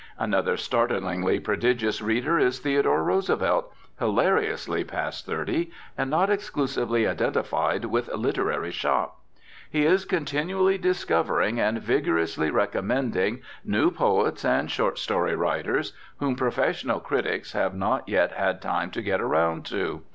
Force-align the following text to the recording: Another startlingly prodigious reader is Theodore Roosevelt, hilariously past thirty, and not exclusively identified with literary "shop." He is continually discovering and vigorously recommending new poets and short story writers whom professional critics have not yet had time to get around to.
Another 0.17 0.57
startlingly 0.57 1.39
prodigious 1.39 2.01
reader 2.01 2.39
is 2.39 2.57
Theodore 2.57 3.03
Roosevelt, 3.03 3.71
hilariously 3.99 4.83
past 4.83 5.27
thirty, 5.27 5.69
and 5.95 6.09
not 6.09 6.31
exclusively 6.31 7.05
identified 7.05 7.85
with 7.85 8.11
literary 8.11 8.71
"shop." 8.71 9.19
He 9.69 9.85
is 9.85 10.05
continually 10.05 10.79
discovering 10.79 11.59
and 11.59 11.77
vigorously 11.83 12.49
recommending 12.49 13.43
new 13.63 13.91
poets 13.91 14.43
and 14.43 14.71
short 14.71 14.97
story 14.97 15.35
writers 15.35 15.93
whom 16.17 16.35
professional 16.35 16.99
critics 16.99 17.51
have 17.51 17.75
not 17.75 18.09
yet 18.09 18.31
had 18.31 18.59
time 18.59 18.89
to 18.89 19.03
get 19.03 19.21
around 19.21 19.65
to. 19.67 20.01